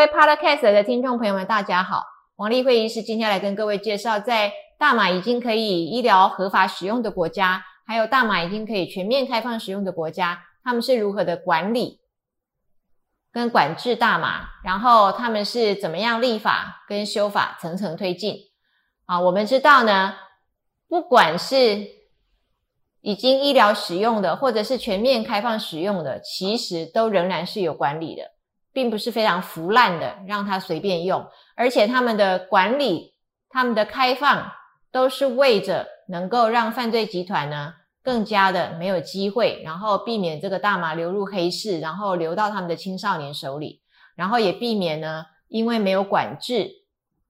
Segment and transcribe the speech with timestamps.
[0.00, 12.00] 位 Podcast 的听众朋友们，大家好，王丽慧医师今天来跟各位介绍，在大麻已经可以医疗合法使用的国家，还有大麻已经可以全面开放使用的国家，他们是如何的管理
[13.30, 18.36] 跟管制大麻，然后他们是怎么样立法跟修法层层推进。
[19.04, 20.14] 啊，我们知道呢，
[20.88, 21.86] 不管是
[23.02, 28.22] 已经医疗使用的，或者是全面开放使用的，其实都仍然是有管理的。
[28.72, 33.14] 并不是非常腐烂的，让它随便用，而且他们的管理、
[33.48, 34.50] 他们的开放，
[34.92, 43.80] 都是为着能够让犯罪集团呢更加的没有机会，然后避免这个大麻流入黑市，然后流到他们的青少年手里，
[44.14, 46.70] 然后也避免呢因为没有管制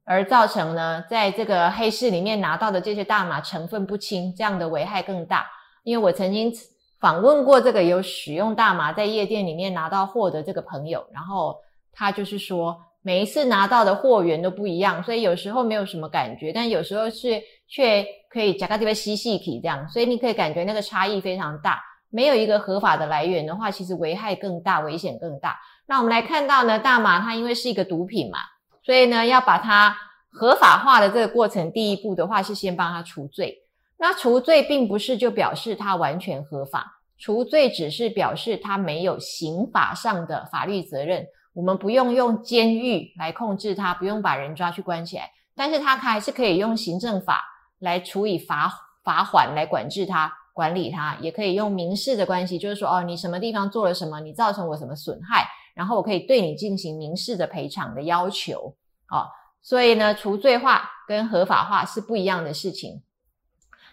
[0.05, 5.47] 而造成呢在这个黑市里面拿到的这些大麻成分不清，这样的危害更大。
[5.85, 6.53] 因为我曾经。
[7.01, 11.57] 访问过这个有使用大麻在夜店里面拿到货的这个朋友，然后
[11.93, 21.81] 他就是说，每一次拿到的货源都不一样，所以有时候没有什么感觉，但有时候是却可以加个这个吸细体这样，所以你可以感觉那个差异非常大。
[22.11, 25.59] 没有一个合法的来源的话，其实危害更大，危险更大。
[25.87, 28.41] 那我们来看到呢，大麻它因为是一个毒品嘛，
[28.83, 29.97] 所以呢要把它
[30.29, 33.60] 合法化的这个过程，第一步的话是先帮它除罪。
[34.03, 47.45] 那除罪并不是就表示它完全合法，除罪只是表示它没有刑法上的法律责任，我们不用用监狱来控制它，不用把人抓去关起来，但是它还是可以用行政法
[47.79, 48.73] 来处以罚
[49.05, 58.75] 罚款来管制他、管理他，也可以用民事的关系，就是说哦，你什么地方做了什么，你造成我什么损害，然后我可以对你进行民事的赔偿的要求，
[59.11, 59.29] 哦，
[59.61, 63.03] 所以呢，除罪化跟合法化是不一样的事情。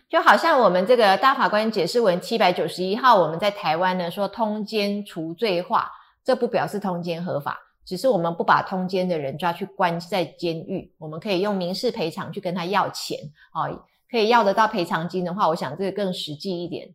[0.10, 5.92] 就好像我们这个大法官解释文七百九十一号，我们在台湾呢说通奸除罪化，
[6.24, 13.20] 这不表示通奸合法，只是我们不把通奸的人抓去关在监狱，我们可以用民事赔偿去跟他要钱，
[13.54, 16.88] 哦，可以要得到赔偿金的话，我想这个更实际一点。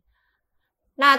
[0.94, 1.18] 那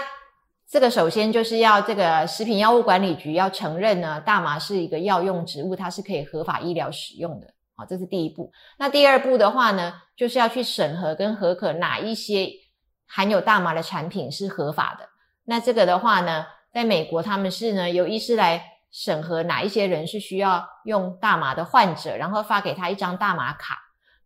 [0.68, 7.54] 这个首先就是要这个食品药物管理局要承认呢，大麻是一个药用植物，它是可以合法医疗使用的。
[7.76, 8.52] 好，这是第一步。
[8.78, 12.48] 那第二步的话呢，就是要去审核跟核可哪一些
[13.06, 15.08] 含有大麻的产品是合法的。
[15.44, 23.76] 那这个的话呢，在美国他们是呢由医师来审核哪一些人是需要用大麻的患者，然后发给他一张大麻卡。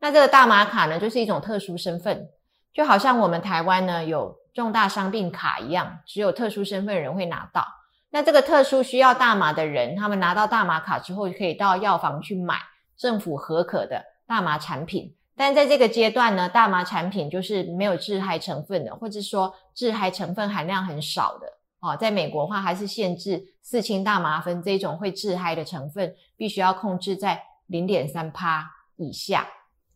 [0.00, 2.28] 那这个大麻卡呢，就是一种特殊身份，
[2.74, 7.66] 就好像我们台湾呢有重大伤病卡一样，只有特殊身份人会拿到。
[8.10, 12.58] 那这个特殊需要大麻的人，他们拿到大麻卡之后，可以到药房去买。
[12.98, 21.46] 政府合可的大麻产品，但在这个阶段呢，大麻产品就是没有致嗨成分的，或者说致嗨成分含量很少的
[21.80, 21.96] 哦。
[21.96, 29.46] 在美国的话，还是限制四氢大麻酚这种会致嗨的成分，必须要控制在零点三帕以下。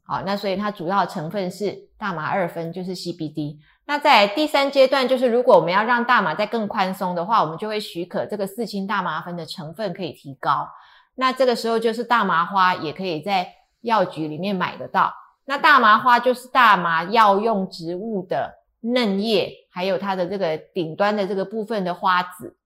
[0.05, 3.59] 好，那所以它主要成分是大麻二酚，就是 CBD。
[3.85, 10.69] 那在第三阶段，就是如果我们要让大麻再更宽松的话，我们就会许可这个四氢大麻酚的成分可以提高。
[11.15, 13.53] 那这个时候就是大麻花也可以在
[13.83, 15.13] 药局里面买得到。
[15.45, 22.57] 那大麻花就是大麻药用植物的嫩叶，还有它的这个顶端的这个部分的花籽。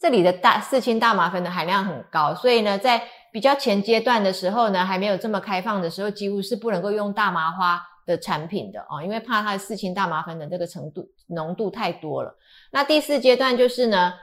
[0.00, 3.02] 这里的大四氢大麻酚的含量很高，所以呢，在
[3.32, 12.34] 比较前阶段的时候呢，还没有这么开放的时候，几乎是不能够用大麻花的产品的哦，因为怕它的四氢大麻酚的这个程度浓度太多了。
[12.70, 14.14] 那第四阶段就是呢。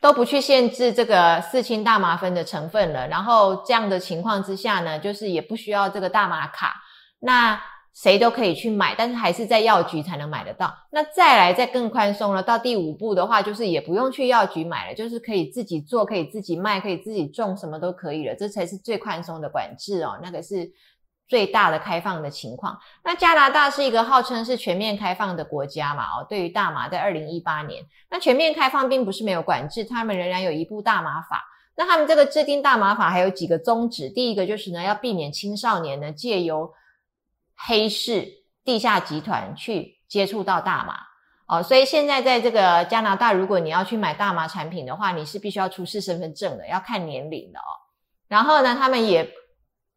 [0.00, 6.74] 都不去限制这个四氢大麻酚的成分了，然后这样的情况之下呢，就是也不需要这个大麻卡，
[7.20, 7.60] 那
[7.94, 10.72] 谁都可以去买，但是还是在药局才能买得到。
[10.90, 20.70] 那再来再更宽松了，到第五步的话，就是也不用去药局买了，就是可以自己做，可以自己卖，可以自己种，什么都可以了，这才是最宽松的管制哦，那个是。
[21.28, 26.04] 最大的开放的情况，那加拿大是一个号称是全面开放的国家嘛？
[26.04, 31.44] 哦，对于大麻，在二零一八年，那全面开放并不是没有管制，他们仍然有一部大麻法。
[31.76, 36.72] 那他们这个制定大麻法还有几个宗旨，第一个就是呢，要避免青少年呢借由
[37.54, 38.26] 黑市
[38.64, 40.94] 地下集团去接触到大麻
[41.46, 41.62] 哦。
[41.62, 47.68] 所以现在在这个加拿大，如果你要去买大麻产品的话，你是必须要出示身份证的，要看年龄的哦。
[48.28, 49.30] 然后呢，他们也。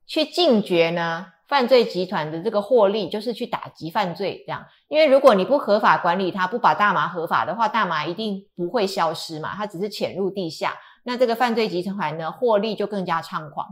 [0.07, 4.65] 去禁绝呢犯罪集团的这个获利，就是去打击犯罪这样。
[4.87, 13.67] 因为如果你不合法管理它，不把大麻合法的话，大麻一定不会消失嘛，它只是潜入地下，那这个犯罪集团呢获利就更加猖狂。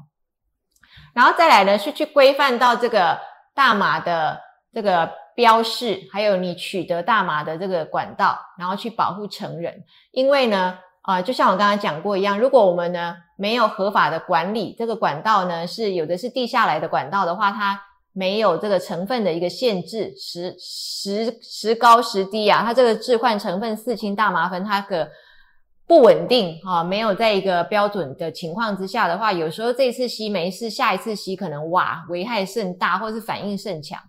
[1.13, 3.19] 然后再来呢是去规范到这个
[3.53, 4.41] 大麻的
[4.73, 9.83] 这个标示，还有你取得大麻的这个管道，然后去保护成人。
[10.11, 10.77] 因为呢，
[11.09, 17.81] 啊，就像我刚刚讲过一样，如果我们呢没有合法的管理这个管道呢，是有的是地下来的管道的话，它
[18.13, 25.09] 没有这个成分的一个限制，时时时高时低啊，它这个置换成分四氢大麻酚，它的
[25.87, 33.99] 不稳定啊，没有在一个标准的情况之下的话，有时候这次吸没事，下一次吸可能哇危害甚大，或是反应甚强。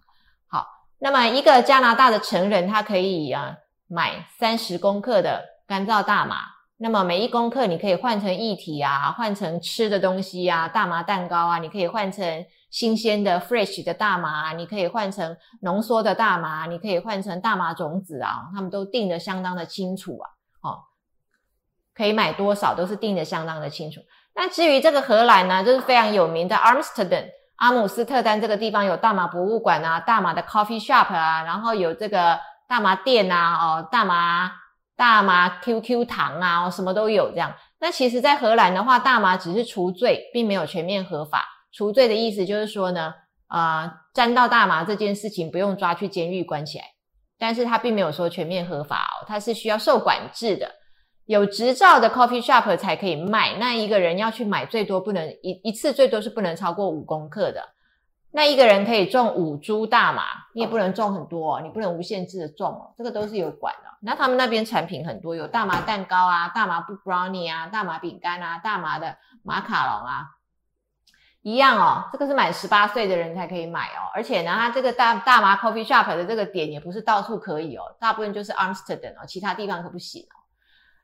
[0.49, 0.67] 好，
[0.99, 3.55] 那么一个加拿大的成人，他可以啊
[3.88, 6.60] 买三十公克的干燥大麻。
[6.82, 20.31] 那么每一公克你可以换成液体啊，换成吃的东西啊，大麻蛋糕啊，你可以换成新鲜的 fresh 的大麻，你可以换成浓缩的大麻，你可以换成大麻种子啊，他们都定的相当的清楚啊，
[20.62, 20.81] 哦，
[21.94, 24.00] 可以买多少都是定的相当的清楚。
[24.35, 34.53] 那至于这个荷兰呢，就是非常有名的 Amsterdam 阿姆斯特丹这个地方有大麻博物馆啊，大麻的 coffee shop 啊，然后有这个大麻店啊，哦，大麻。
[35.00, 37.55] 大麻 QQ 糖啊，什么都有这样。
[37.81, 41.43] 那其实，在荷兰的话，大麻只是除罪，并没有全面合法。
[41.73, 43.14] 除罪的意思就是说呢，
[43.49, 46.85] 呃，沾到大麻这件事情不用抓去监狱关起来，
[47.38, 50.70] 但是它并没有说全面合法哦，它是需要受管制的，
[51.25, 53.56] 有执照的 coffee shop 才可以卖。
[53.56, 57.67] 那一个人要去买，最多不能一一次最多是不能超过五公克的。
[58.32, 60.23] 那一个人可以种五株大麻，
[60.55, 63.91] 你也不能种很多，哦，你不能无限制的种哦，这个都是有管的。
[64.03, 70.29] 那他们那边产品很多，有大麻蛋糕啊、大麻布 brownie 啊、大麻饼干啊、大麻的马卡龙啊，
[71.43, 72.09] 一样哦。
[72.12, 80.38] 这个是满十八岁的人才可以买哦，而且呢，它这个大大麻 coffee shop 的这个点也不是到处可以哦，大部分就是 Amsterdam 哦，其他地方可不行哦。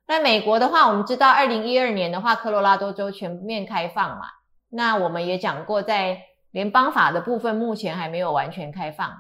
[0.07, 4.27] 那美国的话，我们知道二零一二年的话，科罗拉多州全面开放嘛，
[4.69, 6.21] 那我们也讲过在。
[6.57, 9.15] 联邦法的部分目前还没有完全开放，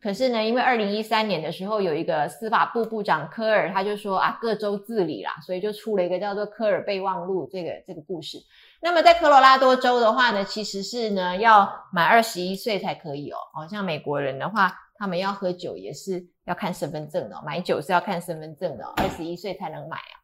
[0.00, 8.38] 可是呢，因为二零一三年的时候有一个司法部部长科尔，他就说啊，各州自理啦，所以就出了一个叫做科尔备忘录这个这个故事。
[8.80, 13.36] 那么在科罗拉多州的话呢，其实是呢要满二十一岁才可以哦。
[13.54, 20.16] 哦，像美国人的话，他们要喝酒也是要看身份证的，买酒是要看身份证的，二十一岁才能买啊。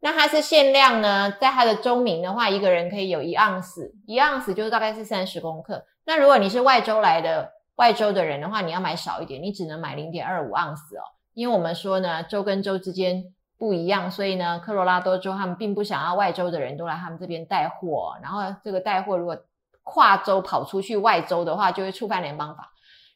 [0.00, 5.84] 那它是限量呢，在它的州名的话，一个人可以有一盎司，一盎司就是大概是三十公克。
[6.04, 11.02] 那如果你是外州来的外州的人的话，你要买少一点，你只能买零点二五盎司哦。
[11.34, 13.24] 因为我们说呢，州跟州之间
[13.58, 18.16] 不一样，所以呢，科罗拉多州他们并不想要外州的人都来他们这边带货。
[18.22, 19.36] 然后这个带货如果
[19.82, 22.70] 跨州跑出去外州的话，就会触犯联邦法。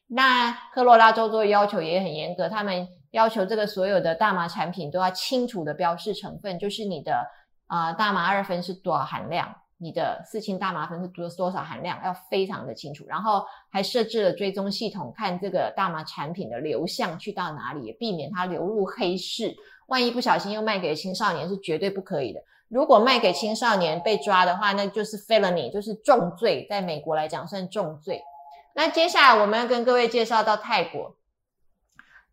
[0.07, 2.87] 那科罗拉州州的要求也很严格，他们。
[3.11, 7.25] 要求这个所有的大麻产品都要清楚的标示成分，就是你的
[7.67, 13.05] 啊大麻二酚是多少含量，你的四氢大麻酚是多多少含量，要非常的清楚。
[13.07, 19.55] 然后还设置了追踪系统，看这个大麻产品的流向去到哪里，避免它流入黑市。
[19.87, 22.39] 万一不小心又卖给青少年，是绝对不可以的。
[22.69, 28.21] 如果卖给青少年被抓的话，那就是 felony，就是重罪，在美国来讲算重罪。
[28.73, 31.17] 那接下来我们要跟各位介绍到泰国。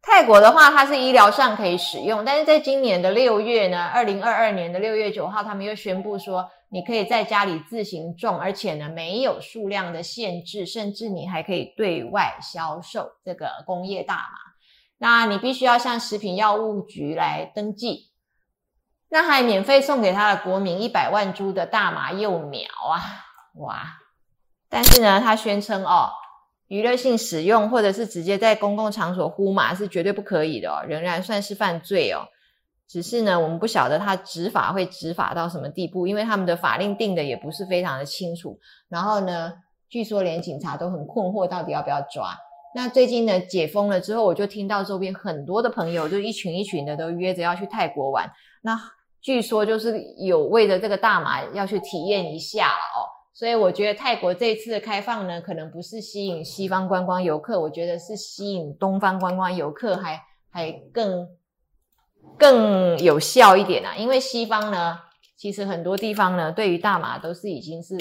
[0.00, 14.38] 泰国的话，它是医疗上可以使用，但是在今年的六月呢，二零二二年的六月九号，他们又宣布说，你可以在家里自行种，而且呢没有数量的限制，甚至你还可以对外销售这个工业大麻。
[14.98, 18.10] 那你必须要向食品药物局来登记，
[19.10, 23.00] 那还免费送给他的国民一百万株的大麻幼苗啊！
[23.56, 23.98] 哇！
[24.70, 26.10] 但是呢，他宣称哦。
[26.68, 32.28] 娱乐性使用，或者是直接在公共场所呼麻是绝对不可以的哦，仍然算是犯罪哦。
[32.86, 38.58] 只是呢，我们不晓得他执法会执法到什么地步，因为他们的法令定的也不是非常的清楚。
[38.88, 39.52] 然后呢，
[39.90, 42.36] 据说连警察都很困惑，到底要不要抓。
[42.74, 48.30] 那最近呢，解封了之后，我就听到周边很多的朋友就一群一群的都约着要去泰国玩。
[48.62, 48.78] 那
[49.20, 53.17] 据说就是有为了这个大麻要去体验一下哦。
[53.38, 61.28] 所以我觉得泰国这次的开放呢，可能不是吸引西方观光游客，我觉得是吸引东方观光游客，还还更
[62.36, 63.94] 更有效一点啊。
[63.94, 64.98] 因为西方呢，
[65.36, 67.96] 其实很多地方呢，对于大麻都是已经是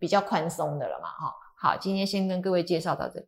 [0.00, 1.32] 比较宽松的了嘛，哈。
[1.56, 3.26] 好，今天先跟各位介绍到这里。